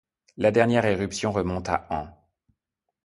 La 0.37 0.49
dernière 0.49 0.85
éruption 0.85 1.31
remonte 1.31 1.69
à 1.69 1.85
ans. 1.91 2.17